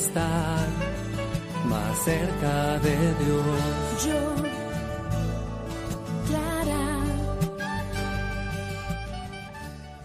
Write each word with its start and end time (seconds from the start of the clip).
Estar 0.00 0.66
más 1.66 2.04
cerca 2.04 2.78
de 2.78 2.96
Dios. 3.22 4.06
Yo, 4.06 4.34
Clara, 6.26 6.86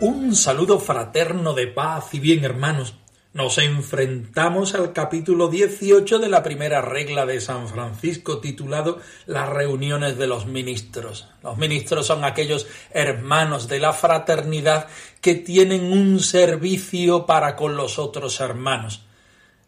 Un 0.01 0.35
saludo 0.35 0.79
fraterno 0.79 1.53
de 1.53 1.67
paz 1.67 2.13
y 2.13 2.19
bien 2.19 2.43
hermanos. 2.43 2.95
Nos 3.33 3.57
enfrentamos 3.57 4.75
al 4.75 4.93
capítulo 4.93 5.49
18 5.49 6.19
de 6.19 6.29
la 6.29 6.41
primera 6.41 6.81
regla 6.81 7.25
de 7.25 7.41
San 7.41 7.67
Francisco 7.67 8.39
titulado 8.39 8.99
Las 9.25 9.49
reuniones 9.49 10.17
de 10.17 10.27
los 10.27 10.45
ministros. 10.45 11.27
Los 11.43 11.57
ministros 11.57 12.07
son 12.07 12.23
aquellos 12.23 12.67
hermanos 12.91 13.67
de 13.67 13.79
la 13.79 13.91
fraternidad 13.91 14.87
que 15.19 15.35
tienen 15.35 15.91
un 15.91 16.19
servicio 16.19 17.25
para 17.25 17.57
con 17.57 17.75
los 17.75 17.99
otros 17.99 18.39
hermanos. 18.39 19.05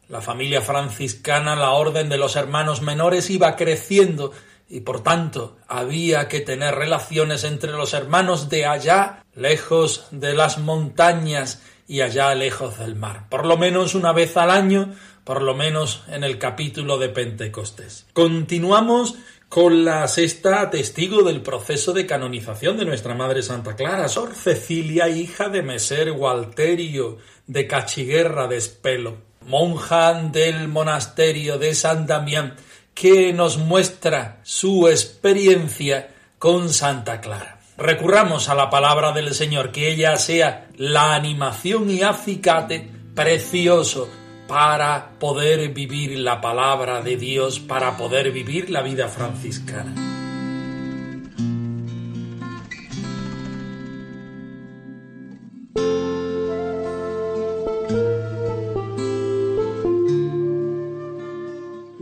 La 0.10 0.22
familia 0.22 0.62
franciscana, 0.62 1.56
la 1.56 1.72
orden 1.72 2.08
de 2.08 2.18
los 2.18 2.36
hermanos 2.36 2.82
menores 2.82 3.30
iba 3.30 3.56
creciendo 3.56 4.32
y 4.70 4.82
por 4.82 5.04
tanto 5.04 5.58
había 5.68 6.28
que 6.28 6.42
tener 6.42 6.76
relaciones 6.76 7.44
entre 7.44 7.72
los 7.72 7.94
hermanos 7.94 8.50
de 8.50 8.66
allá, 8.66 9.26
lejos 9.36 10.08
de 10.12 10.34
las 10.34 10.60
montañas 10.60 11.62
y 11.88 12.02
allá 12.02 12.34
lejos 12.36 12.80
del 12.80 12.96
mar. 12.96 13.28
Por 13.30 13.46
lo 13.46 13.58
menos 13.58 13.96
una 13.96 14.12
vez 14.12 14.38
al 14.38 14.50
año, 14.50 14.94
por 15.24 15.42
lo 15.42 15.56
menos 15.56 16.04
en 16.08 16.24
el 16.24 16.38
capítulo 16.38 16.98
de 16.98 17.10
Pentecostés. 17.10 18.08
Continuamos 18.14 19.16
con 19.50 19.86
la 19.86 20.08
sexta 20.08 20.70
testigo 20.70 21.24
del 21.24 21.42
proceso 21.42 21.94
de 21.94 22.06
canonización 22.06 22.78
de 22.78 22.86
nuestra 22.86 23.14
Madre 23.14 23.42
Santa 23.42 23.76
Clara, 23.76 24.10
Sor 24.10 24.34
Cecilia, 24.34 25.08
hija 25.08 25.50
de 25.50 25.64
Meser 25.64 26.12
Gualterio 26.12 27.18
de 27.46 27.68
Cachiguerra 27.68 28.48
de 28.48 28.58
Espelo, 28.58 29.27
monja 29.48 30.14
del 30.14 30.68
monasterio 30.68 31.58
de 31.58 31.74
San 31.74 32.06
Damián, 32.06 32.56
que 32.94 33.34
nos 33.34 33.58
muestra 33.58 34.40
su 34.44 34.88
experiencia 34.88 36.10
con 36.38 36.70
Santa 36.70 37.22
Clara. 37.22 37.60
Recurramos 37.78 38.50
a 38.50 38.56
la 38.56 38.70
palabra 38.70 39.12
del 39.12 39.34
Señor, 39.34 39.72
que 39.72 39.92
ella 39.92 40.18
sea 40.18 40.68
la 40.78 41.16
animación 41.16 41.90
y 41.90 42.02
acicate 42.02 42.90
precioso 43.16 44.10
para 44.48 45.12
poder 45.20 45.70
vivir 45.74 46.18
la 46.20 46.42
palabra 46.42 47.02
de 47.02 47.18
Dios, 47.18 47.60
para 47.60 47.98
poder 47.98 48.32
vivir 48.32 48.70
la 48.70 48.82
vida 48.82 49.08
franciscana. 49.08 50.07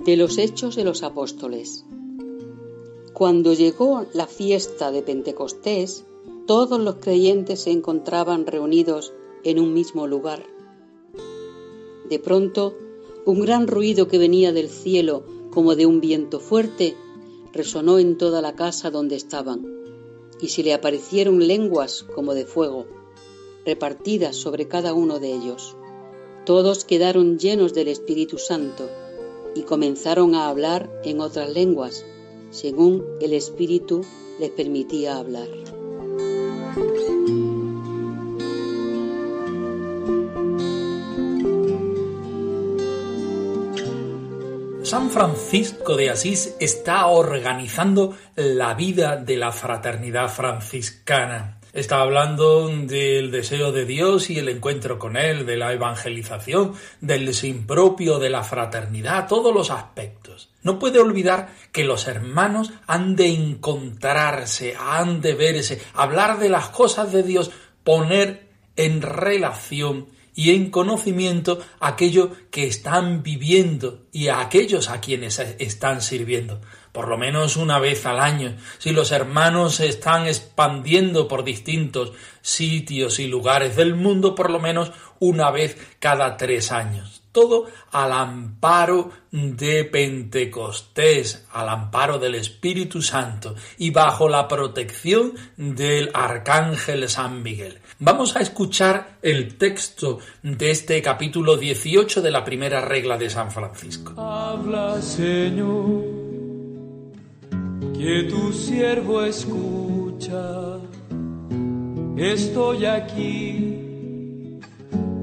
De 0.06 0.18
los 0.18 0.38
Hechos 0.38 0.76
de 0.76 0.84
los 0.84 1.02
Apóstoles. 1.02 1.84
Cuando 3.14 3.54
llegó 3.54 4.06
la 4.14 4.28
fiesta 4.28 4.92
de 4.92 5.02
Pentecostés, 5.02 6.06
todos 6.46 6.80
los 6.80 6.98
creyentes 6.98 7.62
se 7.62 7.72
encontraban 7.72 8.46
reunidos 8.46 9.14
en 9.44 9.60
un 9.60 9.74
mismo 9.74 10.06
lugar. 10.06 10.46
De 12.08 12.20
pronto, 12.20 12.78
un 13.26 13.42
gran 13.42 13.66
ruido 13.66 14.08
que 14.08 14.20
venía 14.20 14.54
del 14.54 14.70
cielo 14.70 15.24
como 15.50 15.76
de 15.76 15.88
un 15.88 16.02
viento 16.02 16.40
fuerte 16.40 16.96
resonó 17.52 17.98
en 17.98 18.20
toda 18.20 18.44
la 18.44 18.54
casa 18.54 18.92
donde 18.92 19.16
estaban, 19.16 19.66
y 20.40 20.50
se 20.50 20.62
le 20.62 20.76
aparecieron 20.76 21.48
lenguas 21.48 22.04
como 22.14 22.36
de 22.36 22.46
fuego, 22.46 22.86
repartidas 23.66 24.36
sobre 24.36 24.68
cada 24.68 24.94
uno 24.94 25.18
de 25.18 25.34
ellos. 25.34 25.76
Todos 26.46 26.86
quedaron 26.86 27.40
llenos 27.40 27.74
del 27.74 27.88
Espíritu 27.88 28.38
Santo 28.38 28.88
y 29.56 29.64
comenzaron 29.64 30.36
a 30.36 30.48
hablar 30.48 30.90
en 31.04 31.22
otras 31.22 31.50
lenguas, 31.50 32.06
según 32.52 33.04
el 33.22 33.34
Espíritu 33.34 34.02
les 34.40 34.52
permitía 34.52 35.18
hablar. 35.18 35.48
San 44.84 45.10
Francisco 45.10 45.96
de 45.96 46.12
Asís 46.12 46.56
está 46.60 47.08
organizando 47.08 48.16
la 48.36 48.76
vida 48.76 49.16
de 49.16 49.36
la 49.36 49.52
fraternidad 49.52 50.30
franciscana. 50.30 51.55
Está 51.76 52.00
hablando 52.00 52.70
del 52.70 53.32
deseo 53.32 53.74
de 53.74 53.84
Dios 53.84 54.30
y 54.30 54.40
el 54.40 54.48
encuentro 54.48 54.98
con 54.98 55.18
Él, 55.18 55.46
de 55.46 55.58
la 55.58 55.74
evangelización, 55.74 56.72
del 57.02 57.34
sin 57.34 57.68
propio, 57.68 58.18
de 58.18 58.30
la 58.30 58.46
fraternidad, 58.46 59.28
todos 59.28 59.54
los 59.54 59.72
aspectos. 59.72 60.48
No 60.64 60.80
puede 60.80 61.00
olvidar 61.00 61.54
que 61.74 61.84
los 61.84 62.08
hermanos 62.08 62.72
han 62.88 63.18
de 63.18 63.28
encontrarse, 63.28 64.74
han 64.80 65.20
de 65.20 65.34
verse, 65.34 65.82
hablar 65.94 66.40
de 66.40 66.48
las 66.48 66.70
cosas 66.70 67.12
de 67.12 67.24
Dios, 67.24 67.52
poner 67.84 68.48
en 68.78 69.02
relación 69.02 70.08
y 70.34 70.52
en 70.52 70.72
conocimiento 70.72 71.60
aquello 71.82 72.32
que 72.52 72.68
están 72.68 73.22
viviendo 73.22 74.06
y 74.14 74.30
aquellos 74.30 74.90
a 74.90 75.02
quienes 75.02 75.40
están 75.40 76.02
sirviendo. 76.02 76.62
Por 76.96 77.10
lo 77.10 77.18
menos 77.18 77.58
una 77.58 77.78
vez 77.78 78.06
al 78.06 78.22
año. 78.22 78.56
Si 78.78 78.92
los 78.92 79.12
hermanos 79.12 79.76
se 79.76 79.90
están 79.90 80.28
expandiendo 80.28 81.28
por 81.28 81.44
distintos 81.44 82.14
sitios 82.42 83.20
y 83.20 83.28
lugares 83.28 83.76
del 83.76 83.96
mundo, 83.96 84.34
por 84.34 84.50
lo 84.50 84.62
menos 84.62 84.94
una 85.20 85.52
vez 85.52 85.78
cada 86.00 86.38
tres 86.38 86.72
años. 86.72 87.22
Todo 87.34 87.66
al 87.92 88.14
amparo 88.14 89.12
de 89.30 89.84
Pentecostés, 89.84 91.46
al 91.52 91.68
amparo 91.68 92.18
del 92.18 92.36
Espíritu 92.36 93.02
Santo 93.02 93.56
y 93.78 93.90
bajo 93.90 94.30
la 94.30 94.48
protección 94.48 95.34
del 95.58 96.12
Arcángel 96.14 97.10
San 97.10 97.44
Miguel. 97.44 97.82
Vamos 98.00 98.38
a 98.38 98.40
escuchar 98.40 99.18
el 99.22 99.58
texto 99.58 100.20
de 100.44 100.72
este 100.72 101.02
capítulo 101.02 101.58
18 101.58 102.22
de 102.22 102.32
la 102.32 102.46
primera 102.46 102.80
regla 102.80 103.18
de 103.18 103.30
San 103.30 103.52
Francisco. 103.52 104.14
Habla, 104.18 105.02
Señor, 105.02 106.25
que 107.94 108.24
tu 108.30 108.52
siervo 108.52 109.24
escucha. 109.24 110.80
Estoy 112.18 112.86
aquí 112.86 114.60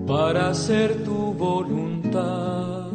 para 0.07 0.51
hacer 0.51 1.03
tu 1.05 1.33
voluntad. 1.33 2.91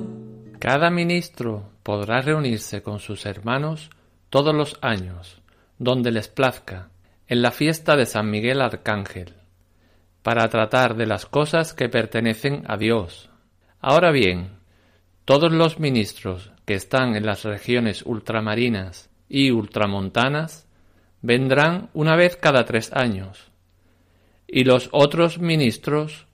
Cada 0.59 0.89
ministro 0.89 1.71
podrá 1.83 2.21
reunirse 2.21 2.81
con 2.81 2.99
sus 2.99 3.25
hermanos 3.25 3.89
todos 4.29 4.53
los 4.53 4.77
años, 4.81 5.41
donde 5.79 6.11
les 6.11 6.27
plazca, 6.27 6.89
en 7.27 7.41
la 7.41 7.51
fiesta 7.51 7.95
de 7.95 8.05
San 8.05 8.29
Miguel 8.29 8.61
Arcángel, 8.61 9.33
para 10.21 10.47
tratar 10.49 10.95
de 10.95 11.05
las 11.05 11.25
cosas 11.25 11.73
que 11.73 11.89
pertenecen 11.89 12.63
a 12.67 12.77
Dios. 12.77 13.29
Ahora 13.79 14.11
bien, 14.11 14.59
todos 15.25 15.51
los 15.51 15.79
ministros 15.79 16.51
que 16.65 16.73
están 16.73 17.15
en 17.15 17.25
las 17.25 17.43
regiones 17.43 18.03
ultramarinas 18.05 19.09
y 19.29 19.51
ultramontanas 19.51 20.67
vendrán 21.21 21.89
una 21.93 22.15
vez 22.15 22.37
cada 22.37 22.65
tres 22.65 22.91
años, 22.93 23.51
y 24.47 24.63
los 24.63 24.89
otros 24.91 25.39
ministros 25.39 26.27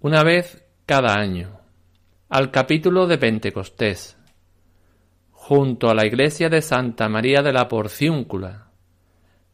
una 0.00 0.24
vez 0.24 0.64
cada 0.86 1.14
año, 1.14 1.60
al 2.28 2.50
capítulo 2.50 3.06
de 3.06 3.18
Pentecostés, 3.18 4.16
junto 5.30 5.90
a 5.90 5.94
la 5.94 6.06
iglesia 6.06 6.48
de 6.48 6.62
Santa 6.62 7.08
María 7.08 7.42
de 7.42 7.52
la 7.52 7.68
Porciúncula, 7.68 8.68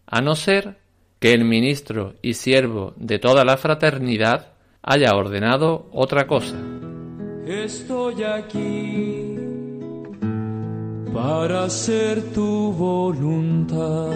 a 0.06 0.20
no 0.20 0.34
ser 0.34 0.78
que 1.18 1.32
el 1.34 1.44
ministro 1.44 2.14
y 2.22 2.34
siervo 2.34 2.94
de 2.96 3.18
toda 3.18 3.44
la 3.44 3.56
fraternidad 3.56 4.52
haya 4.82 5.14
ordenado 5.14 5.88
otra 5.92 6.26
cosa. 6.26 6.56
Estoy 7.46 8.22
aquí 8.22 9.37
para 11.12 11.64
hacer 11.64 12.22
tu 12.32 12.72
voluntad. 12.72 14.12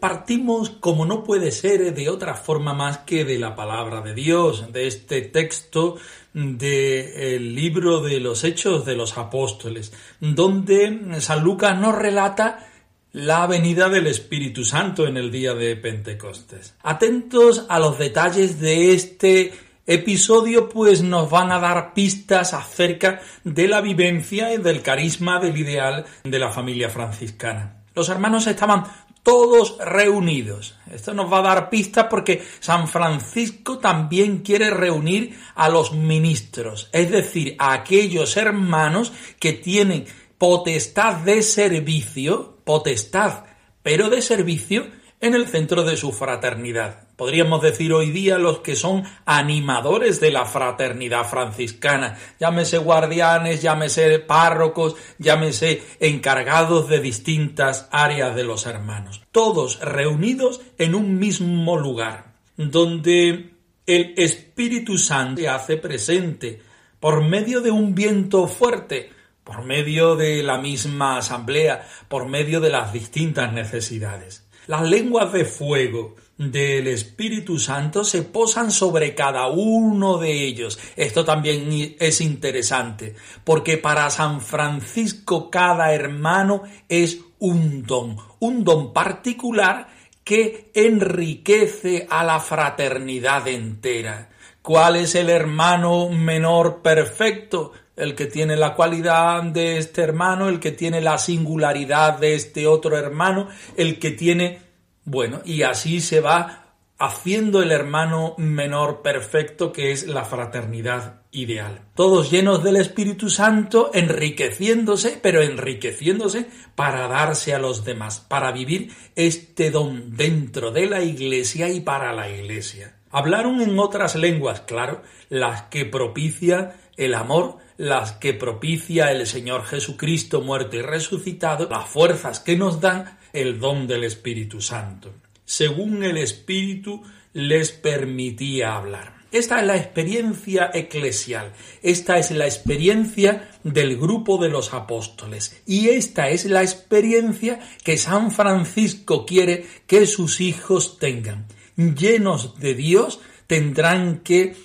Partimos, 0.00 0.70
como 0.70 1.04
no 1.06 1.24
puede 1.24 1.50
ser 1.50 1.92
de 1.92 2.08
otra 2.08 2.34
forma 2.34 2.72
más 2.72 2.98
que 2.98 3.24
de 3.24 3.38
la 3.38 3.56
palabra 3.56 4.00
de 4.00 4.14
Dios, 4.14 4.72
de 4.72 4.86
este 4.86 5.22
texto 5.22 5.96
del 6.32 7.54
libro 7.54 8.00
de 8.00 8.20
los 8.20 8.44
Hechos 8.44 8.86
de 8.86 8.94
los 8.94 9.18
Apóstoles, 9.18 9.92
donde 10.20 11.20
San 11.20 11.42
Lucas 11.42 11.78
nos 11.78 11.96
relata 11.96 12.68
la 13.12 13.46
venida 13.48 13.88
del 13.88 14.06
Espíritu 14.06 14.64
Santo 14.64 15.06
en 15.08 15.16
el 15.16 15.32
día 15.32 15.54
de 15.54 15.74
Pentecostés. 15.74 16.74
Atentos 16.82 17.66
a 17.68 17.80
los 17.80 17.98
detalles 17.98 18.60
de 18.60 18.92
este 18.92 19.52
episodio, 19.88 20.68
pues 20.68 21.02
nos 21.02 21.28
van 21.30 21.50
a 21.50 21.58
dar 21.58 21.94
pistas 21.94 22.54
acerca 22.54 23.20
de 23.42 23.66
la 23.66 23.80
vivencia 23.80 24.54
y 24.54 24.58
del 24.58 24.82
carisma 24.82 25.40
del 25.40 25.56
ideal 25.56 26.04
de 26.22 26.38
la 26.38 26.52
familia 26.52 26.90
franciscana. 26.90 27.82
Los 27.94 28.10
hermanos 28.10 28.46
estaban 28.46 28.84
todos 29.22 29.78
reunidos. 29.78 30.76
Esto 30.92 31.14
nos 31.14 31.32
va 31.32 31.38
a 31.38 31.42
dar 31.42 31.70
pistas 31.70 32.06
porque 32.08 32.42
San 32.60 32.86
Francisco 32.86 33.78
también 33.78 34.38
quiere 34.38 34.70
reunir 34.70 35.38
a 35.54 35.68
los 35.68 35.92
ministros, 35.92 36.90
es 36.92 37.10
decir, 37.10 37.56
a 37.58 37.72
aquellos 37.72 38.36
hermanos 38.36 39.12
que 39.40 39.54
tienen 39.54 40.04
potestad 40.36 41.16
de 41.16 41.42
servicio, 41.42 42.58
potestad, 42.64 43.44
pero 43.82 44.10
de 44.10 44.22
servicio 44.22 44.86
en 45.20 45.34
el 45.34 45.48
centro 45.48 45.82
de 45.82 45.96
su 45.96 46.12
fraternidad. 46.12 47.07
Podríamos 47.18 47.62
decir 47.62 47.92
hoy 47.92 48.12
día 48.12 48.38
los 48.38 48.60
que 48.60 48.76
son 48.76 49.02
animadores 49.26 50.20
de 50.20 50.30
la 50.30 50.44
fraternidad 50.44 51.24
franciscana, 51.24 52.16
llámese 52.38 52.78
guardianes, 52.78 53.60
llámese 53.60 54.20
párrocos, 54.20 54.94
llámese 55.18 55.82
encargados 55.98 56.88
de 56.88 57.00
distintas 57.00 57.88
áreas 57.90 58.36
de 58.36 58.44
los 58.44 58.66
hermanos, 58.66 59.20
todos 59.32 59.80
reunidos 59.80 60.60
en 60.78 60.94
un 60.94 61.18
mismo 61.18 61.76
lugar, 61.76 62.34
donde 62.56 63.50
el 63.84 64.14
Espíritu 64.16 64.96
Santo 64.96 65.40
se 65.40 65.48
hace 65.48 65.76
presente 65.76 66.62
por 67.00 67.24
medio 67.24 67.60
de 67.62 67.72
un 67.72 67.96
viento 67.96 68.46
fuerte, 68.46 69.10
por 69.42 69.64
medio 69.64 70.14
de 70.14 70.44
la 70.44 70.58
misma 70.58 71.18
asamblea, 71.18 71.84
por 72.06 72.28
medio 72.28 72.60
de 72.60 72.70
las 72.70 72.92
distintas 72.92 73.52
necesidades. 73.52 74.47
Las 74.68 74.82
lenguas 74.82 75.32
de 75.32 75.46
fuego 75.46 76.14
del 76.36 76.88
Espíritu 76.88 77.58
Santo 77.58 78.04
se 78.04 78.22
posan 78.22 78.70
sobre 78.70 79.14
cada 79.14 79.46
uno 79.46 80.18
de 80.18 80.44
ellos. 80.44 80.78
Esto 80.94 81.24
también 81.24 81.96
es 81.98 82.20
interesante, 82.20 83.14
porque 83.44 83.78
para 83.78 84.10
San 84.10 84.42
Francisco 84.42 85.48
cada 85.48 85.94
hermano 85.94 86.64
es 86.86 87.18
un 87.38 87.82
don, 87.84 88.18
un 88.40 88.62
don 88.62 88.92
particular 88.92 89.88
que 90.22 90.70
enriquece 90.74 92.06
a 92.10 92.22
la 92.22 92.38
fraternidad 92.38 93.48
entera. 93.48 94.28
¿Cuál 94.60 94.96
es 94.96 95.14
el 95.14 95.30
hermano 95.30 96.10
menor 96.10 96.82
perfecto? 96.82 97.72
El 97.98 98.14
que 98.14 98.26
tiene 98.26 98.56
la 98.56 98.74
cualidad 98.74 99.42
de 99.42 99.78
este 99.78 100.02
hermano, 100.02 100.48
el 100.48 100.60
que 100.60 100.72
tiene 100.72 101.00
la 101.00 101.18
singularidad 101.18 102.18
de 102.18 102.34
este 102.34 102.66
otro 102.66 102.96
hermano, 102.96 103.48
el 103.76 103.98
que 103.98 104.10
tiene, 104.10 104.60
bueno, 105.04 105.40
y 105.44 105.62
así 105.62 106.00
se 106.00 106.20
va 106.20 106.64
haciendo 106.98 107.62
el 107.62 107.70
hermano 107.70 108.34
menor 108.38 109.02
perfecto 109.02 109.72
que 109.72 109.92
es 109.92 110.08
la 110.08 110.24
fraternidad 110.24 111.22
ideal. 111.30 111.82
Todos 111.94 112.30
llenos 112.30 112.64
del 112.64 112.76
Espíritu 112.76 113.30
Santo, 113.30 113.90
enriqueciéndose, 113.94 115.18
pero 115.22 115.40
enriqueciéndose 115.42 116.46
para 116.74 117.06
darse 117.06 117.54
a 117.54 117.58
los 117.58 117.84
demás, 117.84 118.20
para 118.20 118.50
vivir 118.50 118.90
este 119.14 119.70
don 119.70 120.16
dentro 120.16 120.72
de 120.72 120.86
la 120.86 121.02
Iglesia 121.02 121.68
y 121.68 121.80
para 121.80 122.12
la 122.12 122.28
Iglesia. 122.28 122.96
Hablaron 123.10 123.60
en 123.60 123.78
otras 123.78 124.16
lenguas, 124.16 124.62
claro, 124.62 125.02
las 125.28 125.62
que 125.64 125.84
propicia 125.84 126.76
el 126.96 127.14
amor, 127.14 127.58
las 127.78 128.12
que 128.12 128.34
propicia 128.34 129.12
el 129.12 129.26
Señor 129.26 129.64
Jesucristo 129.64 130.42
muerto 130.42 130.76
y 130.76 130.82
resucitado, 130.82 131.68
las 131.70 131.88
fuerzas 131.88 132.40
que 132.40 132.56
nos 132.56 132.80
dan 132.80 133.18
el 133.32 133.58
don 133.60 133.86
del 133.86 134.04
Espíritu 134.04 134.60
Santo. 134.60 135.14
Según 135.44 136.02
el 136.02 136.18
Espíritu 136.18 137.02
les 137.32 137.70
permitía 137.70 138.74
hablar. 138.74 139.18
Esta 139.30 139.60
es 139.60 139.66
la 139.66 139.76
experiencia 139.76 140.70
eclesial, 140.72 141.52
esta 141.82 142.18
es 142.18 142.30
la 142.30 142.46
experiencia 142.46 143.50
del 143.62 143.98
grupo 143.98 144.38
de 144.38 144.48
los 144.48 144.72
apóstoles 144.72 145.62
y 145.66 145.90
esta 145.90 146.30
es 146.30 146.46
la 146.46 146.62
experiencia 146.62 147.60
que 147.84 147.98
San 147.98 148.30
Francisco 148.30 149.26
quiere 149.26 149.66
que 149.86 150.06
sus 150.06 150.40
hijos 150.40 150.98
tengan. 150.98 151.46
Llenos 151.76 152.58
de 152.58 152.74
Dios 152.74 153.20
tendrán 153.46 154.20
que 154.20 154.56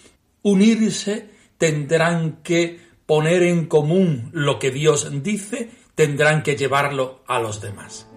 unirse, 0.44 1.30
tendrán 1.58 2.42
que 2.42 2.80
poner 3.14 3.44
en 3.44 3.68
común 3.68 4.32
lo 4.32 4.58
que 4.58 4.72
Dios 4.72 5.08
dice, 5.22 5.70
tendrán 5.94 6.42
que 6.42 6.56
llevarlo 6.56 7.20
a 7.28 7.38
los 7.38 7.62
demás. 7.62 8.08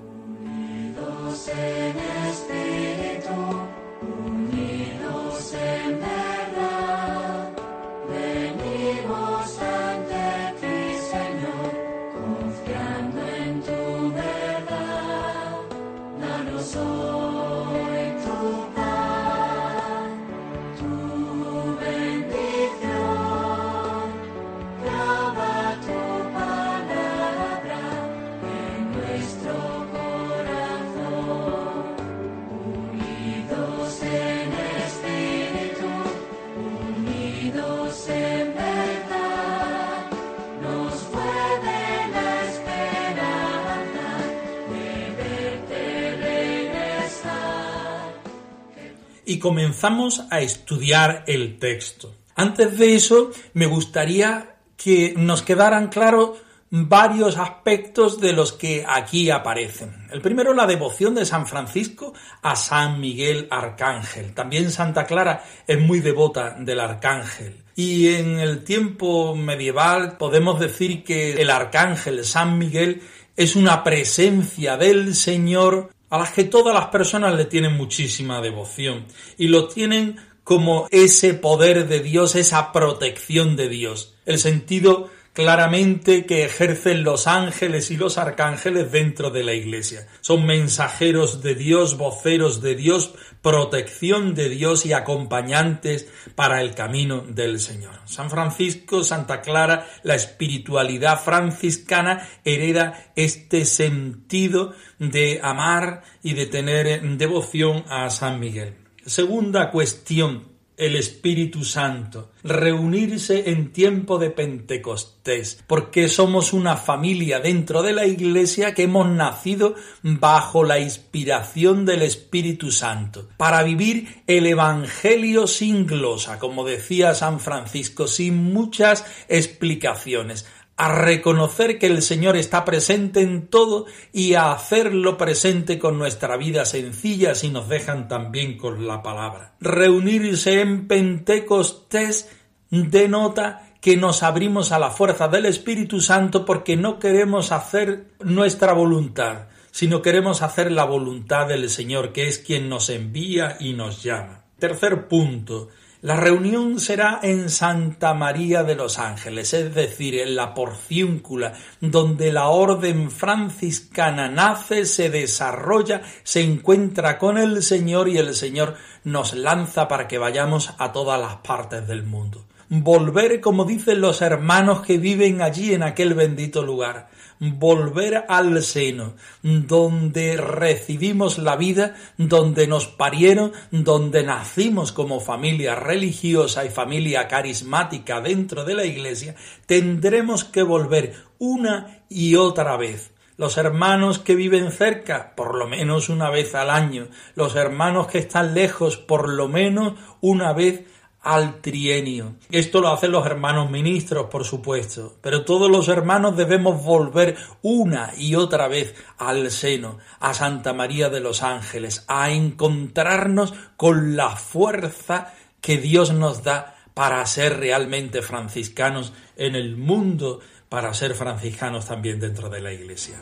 Comenzamos 49.38 50.24
a 50.30 50.40
estudiar 50.40 51.24
el 51.26 51.58
texto. 51.58 52.14
Antes 52.34 52.78
de 52.78 52.94
eso, 52.94 53.30
me 53.54 53.66
gustaría 53.66 54.56
que 54.76 55.14
nos 55.16 55.42
quedaran 55.42 55.88
claros 55.88 56.38
varios 56.70 57.38
aspectos 57.38 58.20
de 58.20 58.32
los 58.32 58.52
que 58.52 58.84
aquí 58.86 59.30
aparecen. 59.30 60.08
El 60.10 60.20
primero, 60.20 60.52
la 60.52 60.66
devoción 60.66 61.14
de 61.14 61.24
San 61.24 61.46
Francisco 61.46 62.12
a 62.42 62.56
San 62.56 63.00
Miguel 63.00 63.46
Arcángel. 63.50 64.34
También 64.34 64.70
Santa 64.70 65.04
Clara 65.06 65.44
es 65.66 65.80
muy 65.80 66.00
devota 66.00 66.56
del 66.58 66.80
Arcángel. 66.80 67.54
Y 67.74 68.08
en 68.14 68.40
el 68.40 68.64
tiempo 68.64 69.34
medieval 69.36 70.16
podemos 70.16 70.58
decir 70.58 71.04
que 71.04 71.34
el 71.34 71.50
Arcángel 71.50 72.24
San 72.24 72.58
Miguel 72.58 73.02
es 73.36 73.54
una 73.54 73.84
presencia 73.84 74.76
del 74.76 75.14
Señor 75.14 75.90
a 76.10 76.18
las 76.18 76.32
que 76.32 76.44
todas 76.44 76.74
las 76.74 76.86
personas 76.86 77.34
le 77.34 77.44
tienen 77.44 77.76
muchísima 77.76 78.40
devoción 78.40 79.06
y 79.36 79.48
lo 79.48 79.68
tienen 79.68 80.16
como 80.44 80.86
ese 80.92 81.34
poder 81.34 81.88
de 81.88 82.00
Dios, 82.00 82.36
esa 82.36 82.72
protección 82.72 83.56
de 83.56 83.68
Dios. 83.68 84.14
El 84.26 84.38
sentido 84.38 85.10
claramente 85.36 86.24
que 86.24 86.46
ejercen 86.46 87.04
los 87.04 87.26
ángeles 87.26 87.90
y 87.90 87.98
los 87.98 88.16
arcángeles 88.16 88.90
dentro 88.90 89.28
de 89.28 89.44
la 89.44 89.52
iglesia. 89.52 90.08
Son 90.22 90.46
mensajeros 90.46 91.42
de 91.42 91.54
Dios, 91.54 91.98
voceros 91.98 92.62
de 92.62 92.74
Dios, 92.74 93.12
protección 93.42 94.34
de 94.34 94.48
Dios 94.48 94.86
y 94.86 94.94
acompañantes 94.94 96.08
para 96.34 96.62
el 96.62 96.74
camino 96.74 97.20
del 97.20 97.60
Señor. 97.60 98.00
San 98.06 98.30
Francisco, 98.30 99.04
Santa 99.04 99.42
Clara, 99.42 99.86
la 100.04 100.14
espiritualidad 100.14 101.22
franciscana 101.22 102.26
hereda 102.42 103.12
este 103.14 103.66
sentido 103.66 104.72
de 104.98 105.40
amar 105.42 106.02
y 106.22 106.32
de 106.32 106.46
tener 106.46 107.02
devoción 107.18 107.84
a 107.90 108.08
San 108.08 108.40
Miguel. 108.40 108.74
Segunda 109.04 109.70
cuestión 109.70 110.55
el 110.76 110.96
Espíritu 110.96 111.64
Santo, 111.64 112.32
reunirse 112.42 113.50
en 113.50 113.72
tiempo 113.72 114.18
de 114.18 114.30
Pentecostés, 114.30 115.62
porque 115.66 116.08
somos 116.08 116.52
una 116.52 116.76
familia 116.76 117.40
dentro 117.40 117.82
de 117.82 117.92
la 117.92 118.06
Iglesia 118.06 118.74
que 118.74 118.82
hemos 118.82 119.08
nacido 119.08 119.74
bajo 120.02 120.64
la 120.64 120.78
inspiración 120.78 121.86
del 121.86 122.02
Espíritu 122.02 122.70
Santo, 122.70 123.28
para 123.36 123.62
vivir 123.62 124.22
el 124.26 124.46
Evangelio 124.46 125.46
sin 125.46 125.86
glosa, 125.86 126.38
como 126.38 126.64
decía 126.64 127.14
San 127.14 127.40
Francisco, 127.40 128.06
sin 128.06 128.52
muchas 128.52 129.04
explicaciones. 129.28 130.46
A 130.76 130.88
reconocer 130.90 131.78
que 131.78 131.86
el 131.86 132.02
Señor 132.02 132.36
está 132.36 132.64
presente 132.64 133.22
en 133.22 133.48
todo 133.48 133.86
y 134.12 134.34
a 134.34 134.52
hacerlo 134.52 135.16
presente 135.16 135.78
con 135.78 135.98
nuestra 135.98 136.36
vida 136.36 136.66
sencilla 136.66 137.34
si 137.34 137.48
nos 137.48 137.68
dejan 137.68 138.08
también 138.08 138.58
con 138.58 138.86
la 138.86 139.02
palabra. 139.02 139.54
Reunirse 139.60 140.60
en 140.60 140.86
Pentecostés 140.86 142.30
denota 142.70 143.66
que 143.80 143.96
nos 143.96 144.22
abrimos 144.22 144.72
a 144.72 144.78
la 144.78 144.90
fuerza 144.90 145.28
del 145.28 145.46
Espíritu 145.46 146.00
Santo 146.00 146.44
porque 146.44 146.76
no 146.76 146.98
queremos 146.98 147.52
hacer 147.52 148.08
nuestra 148.20 148.72
voluntad, 148.72 149.46
sino 149.70 150.02
queremos 150.02 150.42
hacer 150.42 150.72
la 150.72 150.84
voluntad 150.84 151.46
del 151.46 151.70
Señor, 151.70 152.12
que 152.12 152.28
es 152.28 152.38
quien 152.38 152.68
nos 152.68 152.90
envía 152.90 153.56
y 153.60 153.72
nos 153.72 154.02
llama. 154.02 154.44
Tercer 154.58 155.08
punto, 155.08 155.68
la 156.02 156.16
reunión 156.16 156.78
será 156.78 157.20
en 157.22 157.48
Santa 157.48 158.12
María 158.14 158.62
de 158.62 158.74
los 158.74 158.98
Ángeles, 158.98 159.54
es 159.54 159.74
decir, 159.74 160.18
en 160.18 160.36
la 160.36 160.54
porciúncula, 160.54 161.54
donde 161.80 162.32
la 162.32 162.48
orden 162.48 163.10
franciscana 163.10 164.28
nace, 164.28 164.84
se 164.84 165.10
desarrolla, 165.10 166.02
se 166.22 166.42
encuentra 166.42 167.18
con 167.18 167.38
el 167.38 167.62
Señor 167.62 168.08
y 168.08 168.18
el 168.18 168.34
Señor 168.34 168.74
nos 169.04 169.34
lanza 169.34 169.88
para 169.88 170.06
que 170.06 170.18
vayamos 170.18 170.74
a 170.78 170.92
todas 170.92 171.20
las 171.20 171.36
partes 171.36 171.86
del 171.86 172.02
mundo. 172.02 172.44
Volver, 172.68 173.40
como 173.40 173.64
dicen 173.64 174.00
los 174.00 174.22
hermanos 174.22 174.80
que 174.80 174.98
viven 174.98 175.40
allí 175.40 175.72
en 175.72 175.84
aquel 175.84 176.14
bendito 176.14 176.64
lugar, 176.64 177.08
volver 177.38 178.24
al 178.28 178.60
seno, 178.62 179.14
donde 179.42 180.36
recibimos 180.36 181.38
la 181.38 181.54
vida, 181.54 181.94
donde 182.16 182.66
nos 182.66 182.88
parieron, 182.88 183.52
donde 183.70 184.24
nacimos 184.24 184.90
como 184.90 185.20
familia 185.20 185.76
religiosa 185.76 186.64
y 186.64 186.70
familia 186.70 187.28
carismática 187.28 188.20
dentro 188.20 188.64
de 188.64 188.74
la 188.74 188.84
Iglesia, 188.84 189.36
tendremos 189.66 190.42
que 190.42 190.64
volver 190.64 191.14
una 191.38 192.04
y 192.08 192.34
otra 192.34 192.76
vez. 192.76 193.12
Los 193.36 193.58
hermanos 193.58 194.18
que 194.18 194.34
viven 194.34 194.72
cerca, 194.72 195.34
por 195.36 195.56
lo 195.56 195.68
menos 195.68 196.08
una 196.08 196.30
vez 196.30 196.54
al 196.54 196.70
año. 196.70 197.08
Los 197.34 197.54
hermanos 197.54 198.06
que 198.06 198.16
están 198.16 198.54
lejos, 198.54 198.96
por 198.96 199.28
lo 199.28 199.46
menos 199.46 199.92
una 200.22 200.54
vez 200.54 200.84
al 201.26 201.60
trienio. 201.60 202.36
Esto 202.52 202.80
lo 202.80 202.88
hacen 202.88 203.10
los 203.10 203.26
hermanos 203.26 203.68
ministros, 203.68 204.28
por 204.30 204.44
supuesto, 204.44 205.16
pero 205.20 205.44
todos 205.44 205.68
los 205.68 205.88
hermanos 205.88 206.36
debemos 206.36 206.84
volver 206.84 207.36
una 207.62 208.12
y 208.16 208.36
otra 208.36 208.68
vez 208.68 208.94
al 209.18 209.50
seno, 209.50 209.98
a 210.20 210.34
Santa 210.34 210.72
María 210.72 211.08
de 211.08 211.18
los 211.18 211.42
Ángeles, 211.42 212.04
a 212.06 212.30
encontrarnos 212.30 213.54
con 213.76 214.14
la 214.14 214.36
fuerza 214.36 215.34
que 215.60 215.78
Dios 215.78 216.12
nos 216.12 216.44
da 216.44 216.76
para 216.94 217.26
ser 217.26 217.58
realmente 217.58 218.22
franciscanos 218.22 219.12
en 219.36 219.56
el 219.56 219.76
mundo, 219.76 220.38
para 220.68 220.94
ser 220.94 221.14
franciscanos 221.16 221.86
también 221.86 222.20
dentro 222.20 222.48
de 222.48 222.60
la 222.60 222.72
Iglesia. 222.72 223.16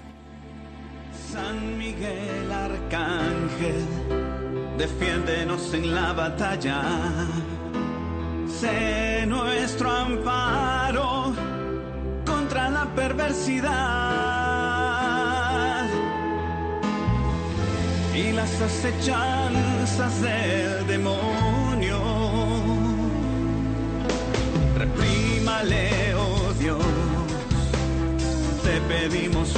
San 1.32 1.78
Miguel 1.78 2.52
Arcángel, 2.52 3.86
defiéndenos 4.76 5.72
en 5.72 5.94
la 5.94 6.12
batalla 6.12 6.82
sé 8.60 9.26
nuestro 9.26 9.90
amparo 9.90 11.34
contra 12.24 12.70
la 12.70 12.84
perversidad 12.94 13.64
y 18.14 18.32
las 18.32 18.60
acechanzas 18.60 20.20
del 20.20 20.86
demonio. 20.86 21.98
Reprímale, 24.76 26.14
oh 26.14 26.52
Dios, 26.58 26.84
te 28.62 28.80
pedimos 28.82 29.48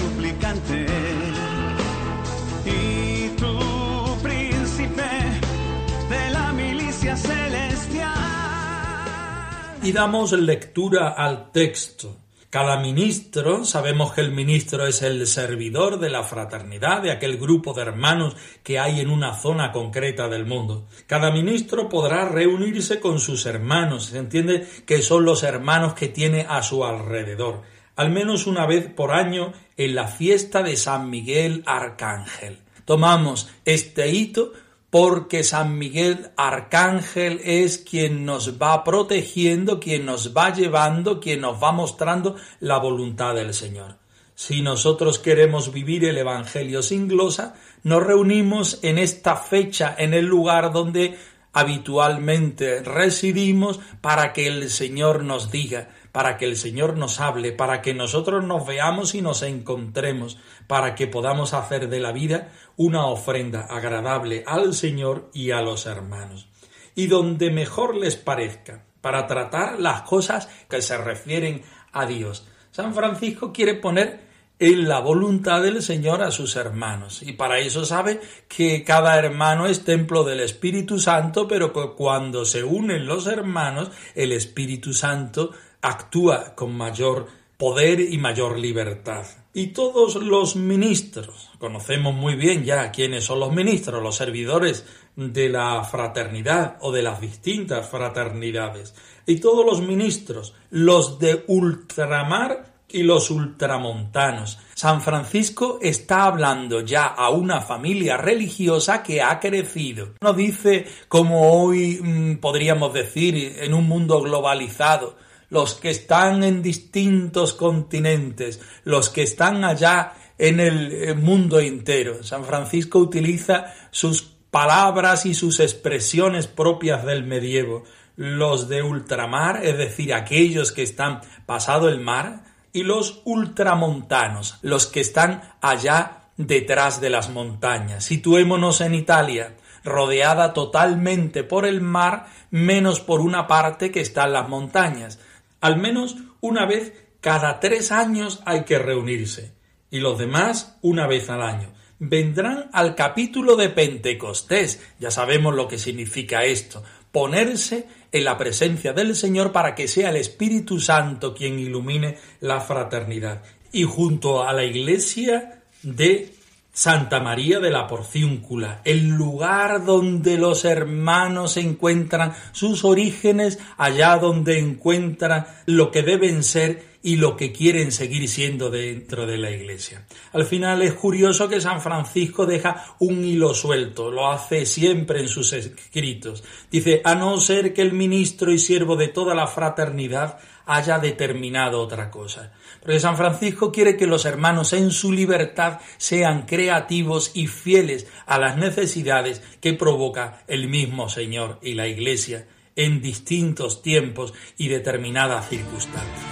y 9.87 9.93
damos 9.93 10.33
lectura 10.33 11.11
al 11.11 11.53
texto. 11.53 12.17
Cada 12.51 12.81
ministro, 12.81 13.65
sabemos 13.65 14.13
que 14.13 14.21
el 14.21 14.33
ministro 14.33 14.85
es 14.85 15.01
el 15.03 15.29
servidor 15.29 16.01
de 16.01 16.11
la 16.11 16.25
fraternidad, 16.25 17.03
de 17.03 17.13
aquel 17.13 17.37
grupo 17.37 17.73
de 17.73 17.83
hermanos 17.83 18.35
que 18.65 18.81
hay 18.81 18.99
en 18.99 19.11
una 19.11 19.35
zona 19.35 19.71
concreta 19.71 20.27
del 20.27 20.45
mundo. 20.45 20.89
Cada 21.07 21.31
ministro 21.31 21.89
podrá 21.89 22.29
reunirse 22.29 22.99
con 22.99 23.21
sus 23.21 23.47
hermanos, 23.47 24.07
se 24.07 24.19
entiende 24.19 24.67
que 24.85 25.03
son 25.03 25.25
los 25.25 25.45
hermanos 25.45 25.95
que 25.95 26.09
tiene 26.09 26.47
a 26.49 26.65
su 26.65 26.85
alrededor, 26.85 27.63
al 27.95 28.11
menos 28.11 28.49
una 28.49 28.67
vez 28.67 28.89
por 28.93 29.13
año 29.13 29.53
en 29.77 29.95
la 29.95 30.09
fiesta 30.09 30.65
de 30.65 30.77
San 30.77 31.11
Miguel 31.11 31.63
Arcángel. 31.65 32.59
Tomamos 32.85 33.51
este 33.65 34.11
hito 34.11 34.53
porque 34.99 35.45
San 35.45 35.77
Miguel 35.77 36.31
Arcángel 36.39 37.43
es 37.45 37.77
quien 37.77 38.25
nos 38.25 38.57
va 38.57 38.83
protegiendo, 38.83 39.79
quien 39.79 40.07
nos 40.07 40.35
va 40.35 40.55
llevando, 40.55 41.21
quien 41.21 41.43
nos 41.43 41.63
va 41.63 41.71
mostrando 41.71 42.37
la 42.61 42.79
voluntad 42.79 43.35
del 43.35 43.53
Señor. 43.53 43.99
Si 44.35 44.63
nosotros 44.63 45.19
queremos 45.19 45.71
vivir 45.71 46.07
el 46.07 46.17
Evangelio 46.17 46.81
sin 46.83 47.09
glosa, 47.09 47.57
nos 47.83 48.03
reunimos 48.03 48.79
en 48.81 48.97
esta 48.97 49.37
fecha, 49.37 49.95
en 49.99 50.15
el 50.15 50.25
lugar 50.25 50.73
donde 50.73 51.19
habitualmente 51.53 52.83
residimos, 52.83 53.81
para 54.01 54.33
que 54.33 54.47
el 54.47 54.71
Señor 54.71 55.25
nos 55.25 55.51
diga, 55.51 55.91
para 56.17 56.39
que 56.39 56.47
el 56.47 56.57
Señor 56.57 56.97
nos 56.97 57.21
hable, 57.21 57.53
para 57.53 57.83
que 57.83 57.93
nosotros 57.93 58.43
nos 58.43 58.67
veamos 58.67 59.15
y 59.15 59.21
nos 59.21 59.43
encontremos, 59.43 60.39
para 60.67 60.95
que 60.95 61.07
podamos 61.07 61.53
hacer 61.53 61.91
de 61.91 62.01
la 62.01 62.11
vida 62.11 62.53
una 62.79 63.05
ofrenda 63.05 63.67
agradable 63.69 64.43
al 64.47 64.73
Señor 64.73 65.29
y 65.35 65.51
a 65.51 65.61
los 65.61 65.85
hermanos. 65.85 66.49
Y 66.95 67.09
donde 67.09 67.51
mejor 67.51 67.95
les 67.95 68.17
parezca, 68.17 68.87
para 69.03 69.27
tratar 69.27 69.79
las 69.79 70.05
cosas 70.09 70.49
que 70.71 70.81
se 70.81 70.97
refieren 70.97 71.61
a 71.93 72.07
Dios. 72.07 72.49
San 72.71 72.95
Francisco 72.95 73.53
quiere 73.53 73.75
poner 73.75 74.25
en 74.59 74.89
la 74.89 75.01
voluntad 75.01 75.63
del 75.63 75.83
Señor 75.83 76.23
a 76.23 76.31
sus 76.31 76.57
hermanos. 76.57 77.23
Y 77.23 77.33
para 77.35 77.59
eso 77.59 77.85
sabe 77.85 78.21
que 78.49 78.85
cada 78.85 79.19
hermano 79.19 79.67
es 79.67 79.85
templo 79.85 80.25
del 80.25 80.41
Espíritu 80.41 80.99
Santo, 80.99 81.47
pero 81.47 81.75
que 81.75 81.91
cuando 81.95 82.47
se 82.47 82.65
unen 82.65 83.07
los 83.07 83.27
hermanos, 83.27 83.91
el 84.15 84.33
Espíritu 84.33 84.95
Santo 84.95 85.51
actúa 85.89 86.55
con 86.55 86.77
mayor 86.77 87.27
poder 87.57 88.01
y 88.01 88.19
mayor 88.19 88.59
libertad. 88.59 89.27
Y 89.55 89.69
todos 89.69 90.17
los 90.17 90.57
ministros, 90.57 91.51
conocemos 91.59 92.15
muy 92.15 92.35
bien 92.35 92.65
ya 92.65 92.91
quiénes 92.91 93.25
son 93.25 93.41
los 93.41 93.53
ministros, 93.53 94.03
los 94.03 94.17
servidores 94.17 94.85
de 95.17 95.49
la 95.49 95.83
fraternidad 95.85 96.77
o 96.81 96.93
de 96.93 97.03
las 97.03 97.21
distintas 97.21 97.89
fraternidades, 97.89 98.95
y 99.27 99.37
todos 99.37 99.65
los 99.65 99.81
ministros, 99.81 100.55
los 100.71 101.19
de 101.19 101.45
ultramar 101.47 102.77
y 102.89 103.03
los 103.03 103.31
ultramontanos. 103.31 104.59
San 104.75 105.01
Francisco 105.01 105.79
está 105.81 106.25
hablando 106.25 106.83
ya 106.83 107.07
a 107.07 107.31
una 107.31 107.61
familia 107.61 108.17
religiosa 108.17 109.03
que 109.03 109.23
ha 109.23 109.41
crecido. 109.41 110.11
No 110.21 110.35
dice, 110.35 110.87
como 111.09 111.51
hoy 111.51 111.99
mm, 112.01 112.37
podríamos 112.37 112.93
decir, 112.93 113.57
en 113.59 113.75
un 113.75 113.89
mundo 113.89 114.21
globalizado, 114.21 115.17
los 115.49 115.75
que 115.75 115.91
están 115.91 116.43
en 116.45 116.63
distintos 116.63 117.55
continentes, 117.55 118.61
los 118.85 119.11
que 119.11 119.23
están 119.23 119.65
allá 119.65 120.15
en 120.39 120.61
el 120.61 120.93
eh, 120.93 121.15
mundo 121.15 121.61
entero. 121.61 122.23
San 122.23 122.45
Francisco 122.45 122.99
utiliza 122.99 123.73
sus 123.91 124.23
palabras 124.51 125.27
y 125.27 125.35
sus 125.35 125.61
expresiones 125.61 126.47
propias 126.47 127.05
del 127.05 127.25
medievo. 127.25 127.85
Los 128.17 128.69
de 128.69 128.83
ultramar, 128.83 129.65
es 129.65 129.77
decir, 129.77 130.15
aquellos 130.15 130.73
que 130.73 130.83
están 130.83 131.21
pasado 131.45 131.89
el 131.89 132.01
mar, 132.01 132.45
y 132.73 132.83
los 132.83 133.23
ultramontanos, 133.25 134.59
los 134.61 134.87
que 134.87 135.01
están 135.01 135.43
allá 135.63 136.29
detrás 136.37 137.01
de 137.01 137.09
las 137.09 137.31
montañas. 137.31 138.05
Situémonos 138.05 138.83
en 138.83 138.95
Italia, 138.95 139.57
rodeada 139.83 140.53
totalmente 140.53 141.43
por 141.43 141.65
el 141.65 141.81
mar, 141.81 142.27
menos 142.51 143.01
por 143.01 143.21
una 143.21 143.47
parte 143.47 143.91
que 143.91 144.01
está 144.01 144.25
en 144.25 144.35
las 144.35 144.49
montañas. 144.51 145.19
Al 145.61 145.79
menos 145.79 146.17
una 146.41 146.67
vez 146.67 146.93
cada 147.21 147.61
tres 147.61 147.93
años 147.93 148.41
hay 148.45 148.65
que 148.65 148.79
reunirse 148.79 149.57
y 149.91 150.01
los 150.01 150.19
demás 150.19 150.79
una 150.83 151.07
vez 151.07 151.31
al 151.31 151.43
año. 151.43 151.73
Vendrán 151.99 152.69
al 152.73 152.95
capítulo 152.95 153.57
de 153.57 153.71
Pentecostés. 153.71 154.83
Ya 154.99 155.11
sabemos 155.11 155.55
lo 155.55 155.67
que 155.67 155.79
significa 155.79 156.45
esto. 156.45 156.85
Ponerse 157.11 157.89
en 158.13 158.25
la 158.25 158.37
presencia 158.37 158.93
del 158.93 159.17
Señor 159.17 159.53
para 159.53 159.75
que 159.75 159.89
sea 159.89 160.11
el 160.11 160.17
Espíritu 160.17 160.79
Santo 160.79 161.35
quien 161.35 161.59
ilumine 161.59 162.19
la 162.41 162.61
fraternidad. 162.61 163.43
Y 163.73 163.85
junto 163.85 164.47
a 164.47 164.53
la 164.53 164.65
iglesia 164.65 165.63
de 165.83 166.36
Santa 166.77 167.21
María 167.21 167.59
de 167.59 167.71
la 167.71 167.87
Porciúncula, 167.87 168.83
el 168.85 169.09
lugar 169.09 169.87
donde 169.87 170.37
los 170.37 170.67
hermanos 170.67 171.57
encuentran 171.57 172.35
sus 172.53 172.85
orígenes, 172.85 173.59
allá 173.79 174.19
donde 174.19 174.59
encuentran 174.59 175.47
lo 175.65 175.91
que 175.91 176.03
deben 176.03 176.43
ser 176.43 176.97
y 177.03 177.17
lo 177.17 177.35
que 177.35 177.51
quieren 177.51 177.93
seguir 177.93 178.29
siendo 178.29 178.69
dentro 178.69 179.27
de 179.27 179.39
la 179.39 179.51
Iglesia. 179.51 180.05
Al 180.35 180.45
final 180.45 180.83
es 180.83 180.93
curioso 180.93 181.49
que 181.49 181.63
San 181.63 181.81
Francisco 181.81 182.45
deja 182.45 182.95
un 182.99 183.25
hilo 183.25 183.55
suelto, 183.55 184.11
lo 184.11 184.31
hace 184.31 184.67
siempre 184.67 185.21
en 185.21 185.29
sus 185.29 185.55
escritos. 185.55 186.45
Dice, 186.71 187.01
a 187.05 187.15
no 187.15 187.41
ser 187.41 187.73
que 187.73 187.81
el 187.81 187.95
ministro 187.95 188.53
y 188.53 188.59
siervo 188.59 188.97
de 188.97 189.09
toda 189.09 189.35
la 189.35 189.47
fraternidad 189.47 190.41
haya 190.67 190.99
determinado 190.99 191.81
otra 191.81 192.11
cosa. 192.11 192.53
Porque 192.83 193.01
San 193.01 193.17
Francisco 193.17 193.73
quiere 193.73 193.97
que 193.97 194.07
los 194.07 194.27
hermanos 194.27 194.73
en 194.73 194.91
su 194.91 195.13
libertad 195.13 195.81
sean 195.97 196.43
creativos 196.43 197.31
y 197.35 197.47
fieles 197.47 198.07
a 198.27 198.39
las 198.39 198.57
necesidades 198.57 199.43
que 199.61 199.73
provoca 199.73 200.43
el 200.49 200.69
mismo 200.69 201.09
Señor 201.09 201.59
y 201.63 201.75
la 201.75 201.87
Iglesia 201.87 202.47
en 202.75 203.01
distintos 203.01 203.81
tiempos 203.81 204.35
y 204.59 204.69
determinadas 204.69 205.49
circunstancias. 205.49 206.27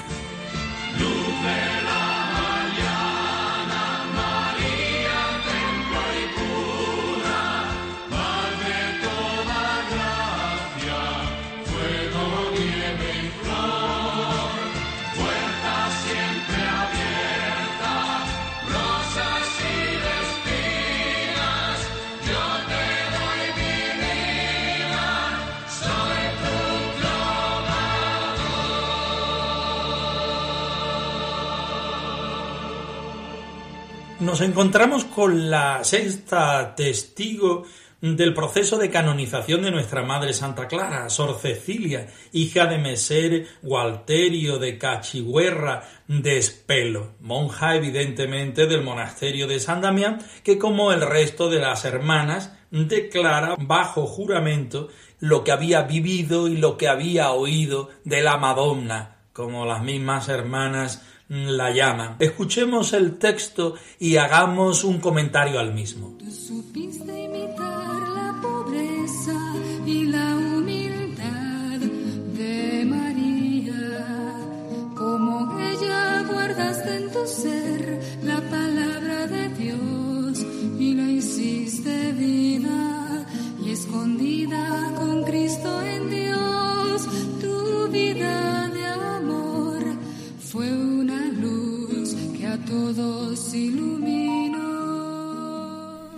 Nos 34.35 34.41
encontramos 34.41 35.05
con 35.05 35.49
la 35.49 35.85
sexta 35.85 36.75
testigo 36.75 37.63
del 38.01 38.35
proceso 38.35 38.79
de 38.79 38.91
canonización 38.91 39.63
de 39.63 39.71
nuestra 39.71 40.03
Madre 40.03 40.33
Santa 40.33 40.67
Clara, 40.67 41.09
Sor 41.09 41.39
Cecilia, 41.39 42.09
hija 42.33 42.67
de 42.67 42.79
Meser 42.79 43.47
Gualterio 43.63 44.59
de 44.59 44.77
Cachigüerra 44.77 45.85
de 46.09 46.37
Espelo, 46.37 47.13
monja 47.21 47.77
evidentemente 47.77 48.67
del 48.67 48.83
monasterio 48.83 49.47
de 49.47 49.61
San 49.61 49.81
Damián, 49.81 50.19
que 50.43 50.59
como 50.59 50.91
el 50.91 51.03
resto 51.03 51.49
de 51.49 51.61
las 51.61 51.85
hermanas 51.85 52.55
declara 52.73 53.55
bajo 53.57 54.05
juramento 54.09 54.89
lo 55.21 55.45
que 55.45 55.53
había 55.53 55.83
vivido 55.83 56.49
y 56.49 56.57
lo 56.57 56.77
que 56.77 56.89
había 56.89 57.31
oído 57.31 57.89
de 58.03 58.21
la 58.21 58.37
Madonna, 58.37 59.19
como 59.33 59.65
las 59.65 59.85
mismas 59.85 60.29
hermanas 60.29 61.03
la 61.29 61.71
llama. 61.71 62.17
Escuchemos 62.19 62.93
el 62.93 63.19
texto 63.19 63.75
y 63.99 64.17
hagamos 64.17 64.85
un 64.85 65.01
comentario 65.01 65.59
al 65.59 65.73
mismo. 65.73 66.17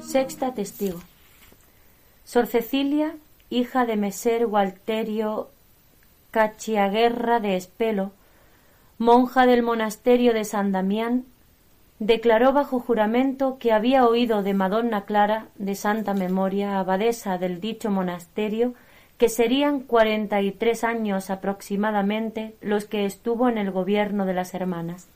Sexta 0.00 0.54
testigo. 0.54 1.00
Sor 2.24 2.46
Cecilia, 2.46 3.14
hija 3.50 3.84
de 3.84 3.96
Meser 3.96 4.46
Walterio 4.46 5.50
Cachiaguerra 6.30 7.38
de 7.40 7.56
Espelo, 7.56 8.12
monja 8.96 9.44
del 9.44 9.62
monasterio 9.62 10.32
de 10.32 10.44
San 10.44 10.72
Damián, 10.72 11.26
declaró 11.98 12.54
bajo 12.54 12.80
juramento 12.80 13.58
que 13.58 13.72
había 13.72 14.06
oído 14.06 14.42
de 14.42 14.54
Madonna 14.54 15.04
Clara, 15.04 15.48
de 15.56 15.74
santa 15.74 16.14
memoria, 16.14 16.78
abadesa 16.78 17.36
del 17.36 17.60
dicho 17.60 17.90
monasterio, 17.90 18.72
que 19.18 19.28
serían 19.28 19.80
cuarenta 19.80 20.40
y 20.40 20.52
tres 20.52 20.84
años 20.84 21.28
aproximadamente 21.28 22.56
los 22.62 22.86
que 22.86 23.04
estuvo 23.04 23.50
en 23.50 23.58
el 23.58 23.70
gobierno 23.70 24.24
de 24.24 24.32
las 24.32 24.54
hermanas 24.54 25.08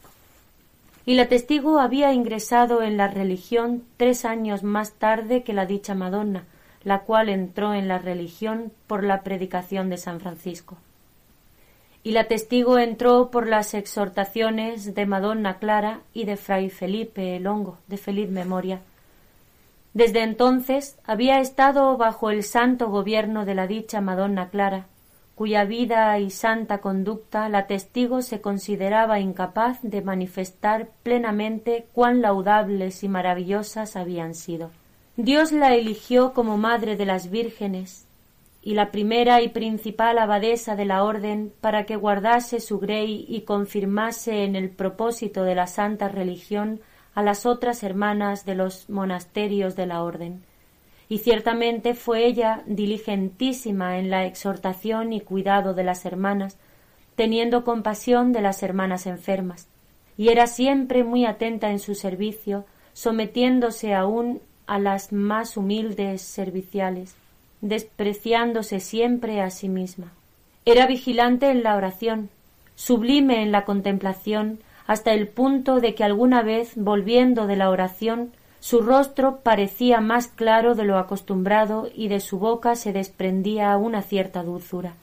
y 1.10 1.14
la 1.14 1.26
testigo 1.26 1.80
había 1.80 2.12
ingresado 2.12 2.82
en 2.82 2.96
la 2.96 3.08
religión 3.08 3.82
tres 3.96 4.24
años 4.24 4.62
más 4.62 4.92
tarde 4.92 5.42
que 5.42 5.52
la 5.52 5.66
dicha 5.66 5.96
Madonna, 5.96 6.44
la 6.84 7.00
cual 7.00 7.28
entró 7.28 7.74
en 7.74 7.88
la 7.88 7.98
religión 7.98 8.70
por 8.86 9.02
la 9.02 9.24
predicación 9.24 9.90
de 9.90 9.96
San 9.96 10.20
Francisco. 10.20 10.78
Y 12.04 12.12
la 12.12 12.28
testigo 12.28 12.78
entró 12.78 13.32
por 13.32 13.48
las 13.48 13.74
exhortaciones 13.74 14.94
de 14.94 15.04
Madonna 15.04 15.58
Clara 15.58 16.02
y 16.14 16.26
de 16.26 16.36
Fray 16.36 16.70
Felipe 16.70 17.40
Longo, 17.40 17.78
de 17.88 17.96
feliz 17.96 18.30
memoria. 18.30 18.78
Desde 19.94 20.22
entonces 20.22 20.96
había 21.04 21.40
estado 21.40 21.96
bajo 21.96 22.30
el 22.30 22.44
santo 22.44 22.88
gobierno 22.88 23.44
de 23.44 23.56
la 23.56 23.66
dicha 23.66 24.00
Madonna 24.00 24.48
Clara, 24.50 24.86
cuya 25.40 25.64
vida 25.64 26.18
y 26.18 26.28
santa 26.28 26.82
conducta 26.82 27.48
la 27.48 27.66
testigo 27.66 28.20
se 28.20 28.42
consideraba 28.42 29.20
incapaz 29.20 29.78
de 29.80 30.02
manifestar 30.02 30.90
plenamente 31.02 31.86
cuán 31.94 32.20
laudables 32.20 33.02
y 33.04 33.08
maravillosas 33.08 33.96
habían 33.96 34.34
sido. 34.34 34.70
Dios 35.16 35.50
la 35.52 35.74
eligió 35.74 36.34
como 36.34 36.58
madre 36.58 36.94
de 36.96 37.06
las 37.06 37.30
vírgenes 37.30 38.06
y 38.60 38.74
la 38.74 38.90
primera 38.90 39.40
y 39.40 39.48
principal 39.48 40.18
abadesa 40.18 40.76
de 40.76 40.84
la 40.84 41.04
orden 41.04 41.50
para 41.62 41.86
que 41.86 41.96
guardase 41.96 42.60
su 42.60 42.78
grey 42.78 43.24
y 43.26 43.40
confirmase 43.40 44.44
en 44.44 44.56
el 44.56 44.68
propósito 44.68 45.44
de 45.44 45.54
la 45.54 45.68
santa 45.68 46.08
religión 46.08 46.82
a 47.14 47.22
las 47.22 47.46
otras 47.46 47.82
hermanas 47.82 48.44
de 48.44 48.56
los 48.56 48.90
monasterios 48.90 49.74
de 49.74 49.86
la 49.86 50.02
orden 50.02 50.44
y 51.10 51.18
ciertamente 51.18 51.94
fue 51.94 52.24
ella 52.24 52.62
diligentísima 52.66 53.98
en 53.98 54.10
la 54.10 54.26
exhortación 54.26 55.12
y 55.12 55.20
cuidado 55.20 55.74
de 55.74 55.82
las 55.82 56.06
hermanas, 56.06 56.56
teniendo 57.16 57.64
compasión 57.64 58.32
de 58.32 58.40
las 58.40 58.62
hermanas 58.62 59.06
enfermas, 59.06 59.66
y 60.16 60.28
era 60.28 60.46
siempre 60.46 61.02
muy 61.02 61.26
atenta 61.26 61.72
en 61.72 61.80
su 61.80 61.96
servicio, 61.96 62.64
sometiéndose 62.92 63.92
aún 63.92 64.40
a 64.68 64.78
las 64.78 65.12
más 65.12 65.56
humildes 65.56 66.22
serviciales, 66.22 67.16
despreciándose 67.60 68.78
siempre 68.78 69.40
a 69.40 69.50
sí 69.50 69.68
misma. 69.68 70.12
Era 70.64 70.86
vigilante 70.86 71.50
en 71.50 71.64
la 71.64 71.74
oración, 71.74 72.30
sublime 72.76 73.42
en 73.42 73.50
la 73.50 73.64
contemplación, 73.64 74.60
hasta 74.86 75.12
el 75.12 75.26
punto 75.26 75.80
de 75.80 75.96
que 75.96 76.04
alguna 76.04 76.42
vez, 76.42 76.74
volviendo 76.76 77.48
de 77.48 77.56
la 77.56 77.68
oración, 77.68 78.30
su 78.60 78.82
rostro 78.82 79.38
parecía 79.42 80.00
más 80.00 80.28
claro 80.28 80.74
de 80.74 80.84
lo 80.84 80.98
acostumbrado 80.98 81.88
y 81.94 82.08
de 82.08 82.20
su 82.20 82.38
boca 82.38 82.76
se 82.76 82.92
desprendía 82.92 83.76
una 83.78 84.02
cierta 84.02 84.42
dulzura. 84.42 84.94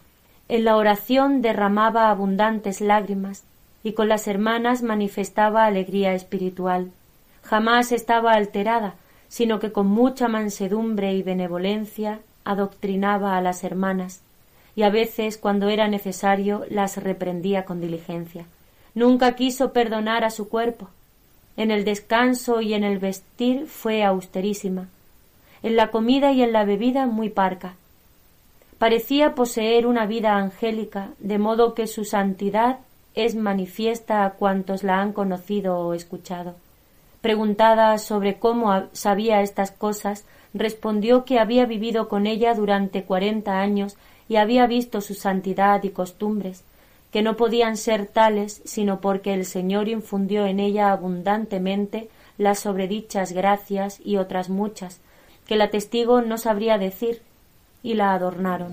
En 0.47 0.63
la 0.63 0.77
oración 0.77 1.41
derramaba 1.41 2.09
abundantes 2.09 2.81
lágrimas 2.81 3.43
y 3.83 3.93
con 3.93 4.07
las 4.07 4.27
hermanas 4.27 4.83
manifestaba 4.83 5.65
alegría 5.65 6.13
espiritual. 6.13 6.91
Jamás 7.43 7.91
estaba 7.91 8.33
alterada, 8.33 8.93
sino 9.27 9.59
que 9.59 9.71
con 9.71 9.87
mucha 9.87 10.27
mansedumbre 10.27 11.13
y 11.13 11.23
benevolencia 11.23 12.19
adoctrinaba 12.45 13.37
a 13.37 13.41
las 13.41 13.63
hermanas, 13.63 14.21
y 14.75 14.83
a 14.83 14.89
veces, 14.89 15.37
cuando 15.37 15.69
era 15.69 15.87
necesario, 15.87 16.63
las 16.69 16.97
reprendía 16.97 17.65
con 17.65 17.81
diligencia. 17.81 18.45
Nunca 18.93 19.35
quiso 19.35 19.73
perdonar 19.73 20.23
a 20.23 20.29
su 20.29 20.47
cuerpo, 20.47 20.89
en 21.57 21.71
el 21.71 21.83
descanso 21.83 22.61
y 22.61 22.73
en 22.73 22.83
el 22.83 22.99
vestir 22.99 23.65
fue 23.67 24.03
austerísima, 24.03 24.87
en 25.63 25.75
la 25.75 25.89
comida 25.89 26.31
y 26.31 26.43
en 26.43 26.53
la 26.53 26.63
bebida 26.63 27.07
muy 27.07 27.29
parca. 27.29 27.75
Parecía 28.77 29.33
poseer 29.33 29.87
una 29.87 30.05
vida 30.05 30.37
angélica, 30.37 31.09
de 31.17 31.39
modo 31.39 31.73
que 31.73 31.87
su 31.87 32.05
santidad 32.05 32.77
es 33.15 33.35
manifiesta 33.35 34.23
a 34.23 34.31
cuantos 34.31 34.83
la 34.83 35.01
han 35.01 35.13
conocido 35.13 35.79
o 35.79 35.93
escuchado. 35.95 36.55
Preguntada 37.21 37.97
sobre 37.97 38.37
cómo 38.37 38.83
sabía 38.93 39.41
estas 39.41 39.71
cosas, 39.71 40.25
respondió 40.53 41.25
que 41.25 41.39
había 41.39 41.65
vivido 41.65 42.07
con 42.07 42.27
ella 42.27 42.53
durante 42.53 43.03
cuarenta 43.03 43.59
años 43.59 43.97
y 44.29 44.35
había 44.35 44.67
visto 44.67 45.01
su 45.01 45.15
santidad 45.15 45.83
y 45.83 45.89
costumbres, 45.89 46.63
que 47.17 47.23
no 47.23 47.35
podían 47.35 47.77
ser 47.77 48.05
tales 48.05 48.61
sino 48.63 49.01
porque 49.01 49.33
el 49.33 49.43
Señor 49.43 49.89
infundió 49.89 50.45
en 50.45 50.59
ella 50.59 50.91
abundantemente 50.91 52.09
las 52.37 52.59
sobredichas 52.59 53.31
gracias 53.31 53.99
y 54.05 54.17
otras 54.17 54.49
muchas, 54.49 54.99
que 55.47 55.55
la 55.55 55.71
testigo 55.71 56.21
no 56.21 56.37
sabría 56.37 56.77
decir, 56.77 57.23
y 57.81 57.95
la 57.95 58.13
adornaron. 58.13 58.71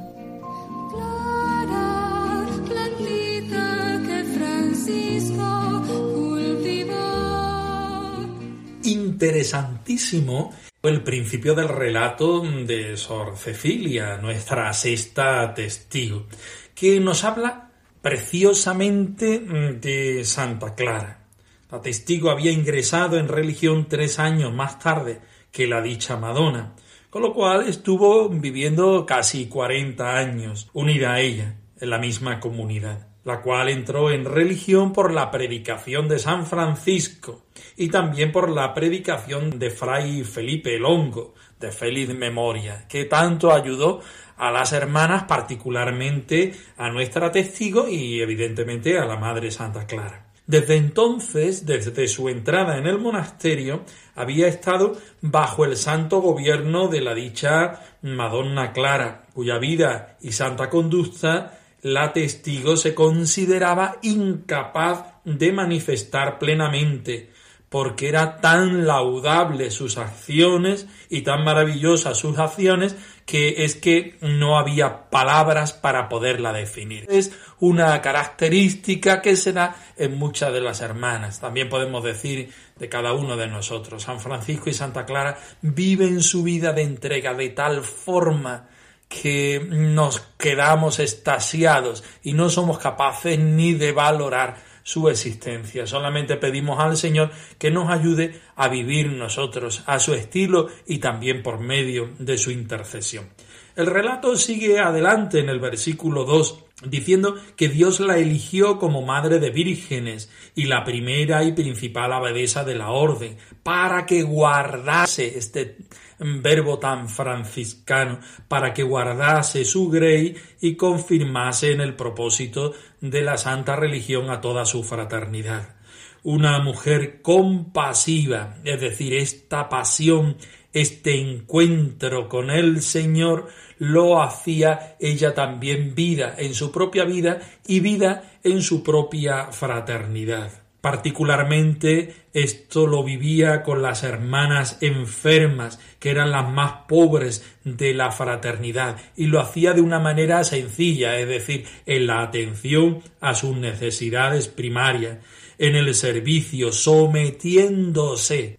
Interesantísimo 8.83 10.53
el 10.83 11.03
principio 11.03 11.55
del 11.55 11.69
relato 11.69 12.43
de 12.43 12.99
Sor 12.99 13.39
Cecilia, 13.39 14.19
nuestra 14.19 14.71
sexta 14.75 15.55
testigo, 15.55 16.27
que 16.75 17.01
nos 17.01 17.25
habla 17.25 17.64
preciosamente 18.05 19.39
de 19.39 20.27
Santa 20.27 20.75
Clara. 20.75 21.25
La 21.73 21.81
testigo 21.81 22.29
había 22.31 22.53
ingresado 22.53 23.17
en 23.17 23.29
religión 23.29 23.89
tres 23.89 24.19
años 24.19 24.53
más 24.53 24.79
tarde 24.79 25.23
que 25.51 25.67
la 25.67 25.81
dicha 25.81 26.19
Madonna, 26.19 26.75
con 27.09 27.23
lo 27.23 27.33
cual 27.33 27.67
estuvo 27.67 28.29
viviendo 28.29 29.07
casi 29.07 29.47
cuarenta 29.47 30.19
años 30.19 30.69
unida 30.75 31.15
a 31.15 31.21
ella 31.23 31.57
en 31.81 31.89
la 31.89 31.99
misma 31.99 32.41
comunidad 32.41 33.09
la 33.25 33.41
cual 33.41 33.71
entró 33.71 34.11
en 34.11 34.27
religión 34.27 34.93
por 34.93 35.13
la 35.13 35.31
predicación 35.31 36.09
de 36.09 36.19
San 36.19 36.47
Francisco 36.47 37.47
y 37.77 37.89
también 37.89 38.31
por 38.31 38.51
la 38.51 38.75
predicación 38.75 39.59
de 39.59 39.71
Fray 39.71 40.25
Felipe 40.25 40.79
Longo, 40.79 41.35
de 41.61 41.73
feliz 41.73 42.09
memoria, 42.15 42.87
que 42.89 43.05
tanto 43.05 43.53
ayudó 43.53 44.01
a 44.37 44.51
las 44.51 44.73
hermanas, 44.73 45.25
particularmente 45.25 46.55
a 46.77 46.91
nuestra 46.91 47.31
testigo 47.31 47.89
y 47.89 48.21
evidentemente 48.21 48.99
a 48.99 49.07
la 49.07 49.17
Madre 49.17 49.51
Santa 49.51 49.87
Clara. 49.87 50.27
Desde 50.47 50.77
entonces, 50.77 51.65
desde 51.65 52.07
su 52.07 52.29
entrada 52.29 52.77
en 52.77 52.87
el 52.87 52.99
monasterio, 52.99 53.85
había 54.15 54.47
estado 54.47 54.93
bajo 55.23 55.65
el 55.65 55.77
santo 55.77 56.21
gobierno 56.21 56.89
de 56.89 57.01
la 57.01 57.15
dicha 57.15 57.81
Madonna 58.03 58.73
Clara, 58.73 59.27
cuya 59.33 59.59
vida 59.59 60.19
y 60.21 60.33
santa 60.33 60.69
conducta 60.69 61.61
la 61.81 62.13
testigo 62.13 62.77
se 62.77 62.95
consideraba 62.95 63.99
incapaz 64.03 65.21
de 65.25 65.53
manifestar 65.53 66.39
plenamente, 66.39 67.31
porque 67.69 68.09
era 68.09 68.41
tan 68.41 68.87
laudable 68.87 69.71
sus 69.71 69.99
acciones 69.99 70.87
y 71.09 71.23
tan 71.23 71.45
maravillosas 71.45 72.19
sus 72.19 72.39
acciones 72.39 72.97
que 73.27 73.65
es 73.65 73.75
que 73.75 74.17
no 74.21 74.59
había 74.59 75.11
palabras 75.11 75.73
para 75.73 76.09
poderla 76.09 76.53
definir. 76.53 77.07
Es 77.09 77.33
una 77.59 78.01
característica 78.03 79.23
que 79.23 79.37
se 79.37 79.53
da 79.53 79.77
en 79.97 80.17
muchas 80.19 80.53
de 80.53 80.61
las 80.61 80.81
hermanas. 80.83 81.41
También 81.41 81.69
podemos 81.69 82.05
decir 82.05 82.53
de 82.77 82.89
cada 82.89 83.13
uno 83.13 83.37
de 83.37 83.49
nosotros. 83.49 84.03
San 84.03 84.21
Francisco 84.21 84.69
y 84.69 84.75
Santa 84.75 85.07
Clara 85.07 85.39
viven 85.63 86.23
su 86.23 86.43
vida 86.43 86.73
de 86.73 86.83
entrega 86.83 87.35
de 87.35 87.49
tal 87.51 87.83
forma 87.83 88.69
que 89.09 89.67
nos 89.71 90.21
quedamos 90.39 90.99
estasiados 90.99 92.05
y 92.23 92.33
no 92.33 92.51
somos 92.51 92.79
capaces 92.79 93.39
ni 93.39 93.75
de 93.75 93.93
valorar 93.93 94.57
su 94.85 95.09
existencia. 95.09 95.89
Solamente 95.89 96.37
pedimos 96.37 96.79
al 96.79 96.97
Señor 96.97 97.33
que 97.59 97.73
nos 97.73 97.91
ayude 97.91 98.41
a 98.55 98.69
vivir 98.69 99.11
nosotros 99.11 99.83
a 99.87 99.99
su 99.99 100.15
estilo 100.15 100.69
y 100.87 100.99
también 100.99 101.43
por 101.43 101.59
medio 101.59 102.11
de 102.21 102.39
su 102.39 102.53
intercesión. 102.53 103.29
El 103.77 103.87
relato 103.87 104.37
sigue 104.37 104.79
adelante 104.79 105.41
en 105.41 105.49
el 105.49 105.59
versículo 105.59 106.25
2 106.25 106.65
diciendo 106.87 107.37
que 107.57 107.69
Dios 107.69 108.01
la 108.01 108.19
eligió 108.19 108.79
como 108.79 109.03
madre 109.03 109.39
de 109.39 109.51
vírgenes 109.51 110.31
y 110.55 110.65
la 110.65 110.85
primera 110.85 111.43
y 111.45 111.53
principal 111.53 112.13
abadesa 112.13 112.65
de 112.65 112.75
la 112.75 112.91
orden 112.91 113.37
para 113.63 114.07
que 114.07 114.23
guardase 114.23 115.39
este 115.39 115.79
verbo 116.19 116.79
tan 116.79 117.09
franciscano, 117.09 118.21
para 118.49 118.73
que 118.73 118.83
guardase 118.83 119.65
su 119.65 119.89
grey 119.91 120.37
y 120.61 120.77
confirmase 120.77 121.73
en 121.73 121.81
el 121.81 121.95
propósito 121.95 122.73
de 123.01 123.23
la 123.23 123.37
santa 123.37 123.77
religión 123.77 124.31
a 124.31 124.41
toda 124.41 124.65
su 124.65 124.83
fraternidad. 124.85 125.77
Una 126.23 126.59
mujer 126.61 127.21
compasiva, 127.21 128.57
es 128.65 128.81
decir, 128.81 129.15
esta 129.15 129.69
pasión, 129.69 130.39
este 130.75 131.19
encuentro 131.19 132.29
con 132.29 132.51
el 132.51 132.83
Señor, 132.83 133.49
lo 133.79 134.23
hacía 134.23 134.97
ella 135.01 135.35
también 135.35 135.95
vida 135.95 136.35
en 136.37 136.55
su 136.55 136.71
propia 136.71 137.05
vida 137.05 137.41
y 137.67 137.81
vida 137.81 138.39
en 138.43 138.61
su 138.61 138.83
propia 138.83 139.47
fraternidad. 139.53 140.65
Particularmente 140.85 142.15
esto 142.35 142.87
lo 142.87 143.03
vivía 143.03 143.63
con 143.63 143.81
las 143.81 144.03
hermanas 144.03 144.77
enfermas, 144.83 145.81
que 145.99 146.11
eran 146.11 146.31
las 146.31 146.47
más 146.47 146.85
pobres 146.87 147.43
de 147.65 147.95
la 147.95 148.11
fraternidad, 148.11 148.99
y 149.17 149.29
lo 149.29 149.41
hacía 149.41 149.73
de 149.73 149.81
una 149.81 149.99
manera 149.99 150.45
sencilla, 150.45 151.19
es 151.19 151.27
decir, 151.27 151.65
en 151.87 152.07
la 152.07 152.21
atención 152.21 153.03
a 153.23 153.35
sus 153.35 153.57
necesidades 153.57 154.49
primarias, 154.49 155.21
en 155.57 155.75
el 155.75 155.95
servicio, 155.95 156.71
sometiéndose 156.71 158.59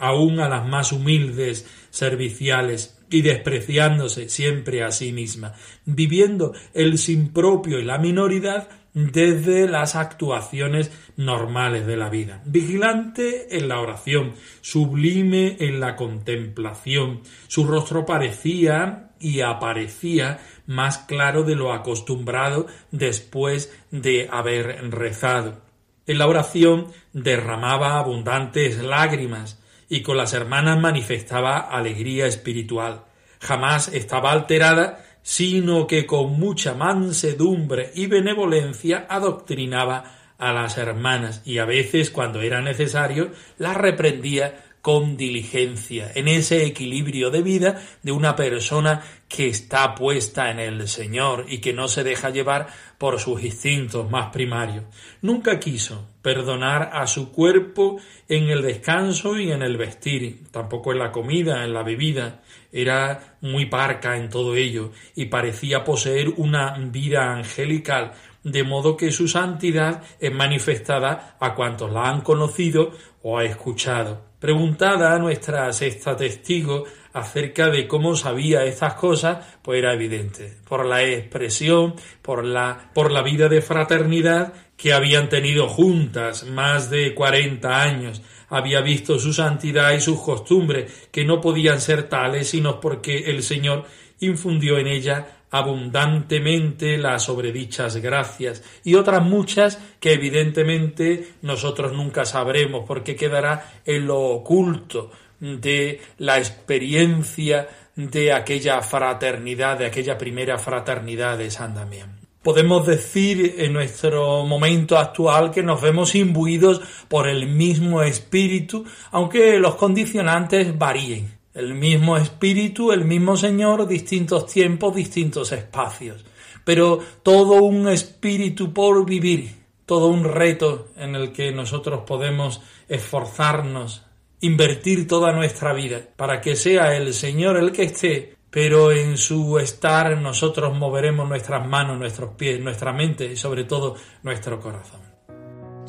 aún 0.00 0.40
a 0.40 0.48
las 0.48 0.66
más 0.66 0.92
humildes 0.92 1.66
serviciales 1.90 2.98
y 3.10 3.22
despreciándose 3.22 4.28
siempre 4.28 4.82
a 4.82 4.90
sí 4.90 5.12
misma, 5.12 5.54
viviendo 5.84 6.52
el 6.74 6.98
sin 6.98 7.32
propio 7.32 7.78
y 7.78 7.84
la 7.84 7.98
minoridad 7.98 8.68
desde 8.94 9.68
las 9.68 9.94
actuaciones 9.96 10.90
normales 11.16 11.86
de 11.86 11.96
la 11.96 12.08
vida. 12.10 12.42
Vigilante 12.44 13.56
en 13.56 13.68
la 13.68 13.80
oración, 13.80 14.34
sublime 14.60 15.56
en 15.60 15.80
la 15.80 15.96
contemplación. 15.96 17.20
Su 17.46 17.64
rostro 17.64 18.04
parecía 18.04 19.10
y 19.20 19.40
aparecía 19.40 20.40
más 20.66 20.98
claro 20.98 21.42
de 21.42 21.54
lo 21.54 21.72
acostumbrado 21.72 22.66
después 22.90 23.72
de 23.90 24.28
haber 24.30 24.90
rezado. 24.90 25.67
En 26.08 26.18
la 26.18 26.26
oración 26.26 26.88
derramaba 27.12 27.98
abundantes 27.98 28.78
lágrimas 28.78 29.62
y 29.88 30.02
con 30.02 30.16
las 30.16 30.32
hermanas 30.32 30.80
manifestaba 30.80 31.58
alegría 31.58 32.26
espiritual. 32.26 33.04
Jamás 33.40 33.88
estaba 33.88 34.32
alterada 34.32 35.04
sino 35.22 35.86
que 35.86 36.06
con 36.06 36.38
mucha 36.40 36.72
mansedumbre 36.72 37.90
y 37.94 38.06
benevolencia 38.06 39.06
adoctrinaba 39.10 40.34
a 40.38 40.52
las 40.54 40.78
hermanas 40.78 41.42
y 41.44 41.58
a 41.58 41.66
veces, 41.66 42.10
cuando 42.10 42.40
era 42.40 42.62
necesario, 42.62 43.32
las 43.58 43.76
reprendía 43.76 44.64
con 44.82 45.16
diligencia, 45.16 46.10
en 46.14 46.28
ese 46.28 46.64
equilibrio 46.64 47.30
de 47.30 47.42
vida 47.42 47.82
de 48.02 48.12
una 48.12 48.36
persona 48.36 49.02
que 49.28 49.48
está 49.48 49.94
puesta 49.94 50.50
en 50.50 50.58
el 50.58 50.88
Señor 50.88 51.46
y 51.48 51.58
que 51.58 51.74
no 51.74 51.88
se 51.88 52.02
deja 52.02 52.30
llevar 52.30 52.68
por 52.96 53.20
sus 53.20 53.42
instintos 53.42 54.10
más 54.10 54.30
primarios. 54.30 54.84
Nunca 55.20 55.60
quiso 55.60 56.08
perdonar 56.22 56.90
a 56.92 57.06
su 57.06 57.30
cuerpo 57.30 57.98
en 58.28 58.48
el 58.48 58.62
descanso 58.62 59.38
y 59.38 59.52
en 59.52 59.62
el 59.62 59.76
vestir, 59.76 60.44
tampoco 60.50 60.92
en 60.92 60.98
la 60.98 61.12
comida, 61.12 61.64
en 61.64 61.74
la 61.74 61.82
bebida. 61.82 62.42
Era 62.72 63.36
muy 63.40 63.66
parca 63.66 64.16
en 64.16 64.30
todo 64.30 64.54
ello 64.56 64.92
y 65.14 65.26
parecía 65.26 65.84
poseer 65.84 66.30
una 66.36 66.76
vida 66.78 67.32
angelical, 67.32 68.12
de 68.42 68.62
modo 68.64 68.96
que 68.96 69.10
su 69.10 69.28
santidad 69.28 70.02
es 70.20 70.32
manifestada 70.32 71.36
a 71.40 71.54
cuantos 71.54 71.92
la 71.92 72.08
han 72.08 72.22
conocido 72.22 72.92
o 73.22 73.38
ha 73.38 73.44
escuchado. 73.44 74.27
Preguntada 74.38 75.14
a 75.14 75.18
nuestra 75.18 75.72
sexta 75.72 76.16
testigo 76.16 76.84
acerca 77.12 77.70
de 77.70 77.88
cómo 77.88 78.14
sabía 78.14 78.64
estas 78.64 78.94
cosas, 78.94 79.44
pues 79.62 79.80
era 79.80 79.92
evidente, 79.92 80.58
por 80.68 80.86
la 80.86 81.02
expresión, 81.02 81.94
por 82.22 82.44
la, 82.44 82.90
por 82.94 83.10
la 83.10 83.22
vida 83.22 83.48
de 83.48 83.60
fraternidad 83.60 84.52
que 84.76 84.92
habían 84.92 85.28
tenido 85.28 85.66
juntas 85.66 86.44
más 86.44 86.88
de 86.88 87.14
cuarenta 87.14 87.82
años, 87.82 88.22
había 88.48 88.80
visto 88.80 89.18
su 89.18 89.32
santidad 89.32 89.92
y 89.92 90.00
sus 90.00 90.20
costumbres, 90.20 91.08
que 91.10 91.24
no 91.24 91.40
podían 91.40 91.80
ser 91.80 92.08
tales 92.08 92.48
sino 92.48 92.80
porque 92.80 93.30
el 93.30 93.42
Señor 93.42 93.86
infundió 94.20 94.78
en 94.78 94.86
ella 94.86 95.37
abundantemente 95.50 96.98
las 96.98 97.24
sobredichas 97.24 97.96
gracias 97.96 98.62
y 98.84 98.94
otras 98.94 99.22
muchas 99.22 99.78
que 100.00 100.12
evidentemente 100.12 101.34
nosotros 101.42 101.92
nunca 101.92 102.24
sabremos 102.24 102.84
porque 102.86 103.16
quedará 103.16 103.72
en 103.84 104.06
lo 104.06 104.20
oculto 104.20 105.10
de 105.40 106.00
la 106.18 106.38
experiencia 106.38 107.68
de 107.96 108.32
aquella 108.32 108.80
fraternidad, 108.82 109.78
de 109.78 109.86
aquella 109.86 110.18
primera 110.18 110.58
fraternidad 110.58 111.38
de 111.38 111.50
San 111.50 111.74
Damián. 111.74 112.18
Podemos 112.42 112.86
decir 112.86 113.56
en 113.58 113.72
nuestro 113.72 114.44
momento 114.46 114.96
actual 114.96 115.50
que 115.50 115.62
nos 115.62 115.82
vemos 115.82 116.14
imbuidos 116.14 116.80
por 117.08 117.28
el 117.28 117.48
mismo 117.48 118.02
espíritu, 118.02 118.84
aunque 119.10 119.58
los 119.58 119.74
condicionantes 119.74 120.78
varíen. 120.78 121.37
El 121.58 121.74
mismo 121.74 122.16
espíritu, 122.16 122.92
el 122.92 123.04
mismo 123.04 123.36
Señor, 123.36 123.88
distintos 123.88 124.46
tiempos, 124.46 124.94
distintos 124.94 125.50
espacios. 125.50 126.24
Pero 126.64 127.00
todo 127.24 127.64
un 127.64 127.88
espíritu 127.88 128.72
por 128.72 129.04
vivir, 129.04 129.56
todo 129.84 130.06
un 130.06 130.22
reto 130.22 130.90
en 130.94 131.16
el 131.16 131.32
que 131.32 131.50
nosotros 131.50 132.02
podemos 132.06 132.60
esforzarnos, 132.88 134.04
invertir 134.40 135.08
toda 135.08 135.32
nuestra 135.32 135.72
vida 135.72 136.00
para 136.14 136.40
que 136.40 136.54
sea 136.54 136.96
el 136.96 137.12
Señor 137.12 137.56
el 137.56 137.72
que 137.72 137.82
esté, 137.82 138.36
pero 138.50 138.92
en 138.92 139.16
su 139.18 139.58
estar 139.58 140.16
nosotros 140.16 140.78
moveremos 140.78 141.28
nuestras 141.28 141.66
manos, 141.66 141.98
nuestros 141.98 142.36
pies, 142.36 142.60
nuestra 142.60 142.92
mente 142.92 143.32
y 143.32 143.36
sobre 143.36 143.64
todo 143.64 143.96
nuestro 144.22 144.60
corazón. 144.60 145.00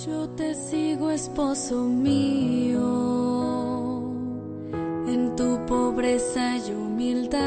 Yo 0.04 0.30
te 0.30 0.56
sigo, 0.56 1.12
esposo 1.12 1.84
mío 1.84 3.19
pobreza 6.00 6.56
y 6.56 6.72
humildad. 6.72 7.40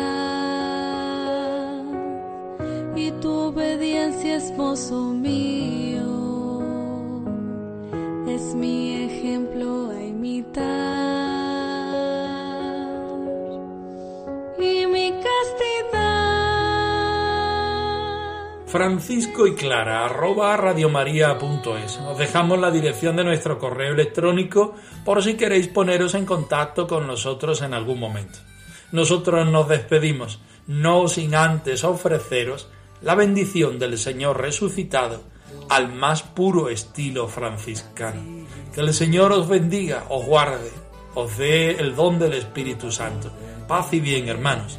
Y 2.95 3.11
tu 3.13 3.31
obediencia, 3.31 4.37
esposo 4.37 5.15
mío, 5.15 6.61
es 8.29 8.55
mi 8.55 9.05
ejemplo 9.05 9.89
a 9.91 10.03
imitar. 10.03 10.92
Francisco 18.73 19.47
y 19.47 19.55
Clara, 19.55 20.07
arroba 20.07 20.57
radiomaria.es. 20.57 21.99
Os 21.99 22.17
dejamos 22.17 22.59
la 22.59 22.71
dirección 22.71 23.17
de 23.17 23.23
nuestro 23.23 23.59
correo 23.59 23.93
electrónico 23.93 24.75
por 25.05 25.23
si 25.23 25.35
queréis 25.35 25.69
poneros 25.69 26.15
en 26.15 26.25
contacto 26.25 26.87
con 26.87 27.07
nosotros 27.07 27.61
en 27.61 27.75
algún 27.75 28.01
momento. 28.01 28.39
Nosotros 28.91 29.47
nos 29.47 29.69
despedimos, 29.69 30.41
no 30.67 31.07
sin 31.07 31.35
antes 31.35 31.85
ofreceros 31.85 32.71
la 33.03 33.15
bendición 33.15 33.79
del 33.79 33.99
Señor 33.99 34.41
resucitado 34.41 35.21
al 35.69 35.93
más 35.93 36.23
puro 36.23 36.71
estilo 36.71 37.29
franciscano. 37.29 38.47
Que 38.75 38.81
el 38.81 38.95
Señor 38.95 39.33
os 39.33 39.49
bendiga, 39.49 40.07
os 40.09 40.25
guarde, 40.25 40.71
os 41.15 41.37
dé 41.37 41.73
el 41.73 41.95
don 41.95 42.19
del 42.19 42.33
Espíritu 42.33 42.91
Santo. 42.91 43.31
Paz 43.69 43.93
y 43.93 44.01
bien, 44.01 44.31
hermanos. 44.31 44.79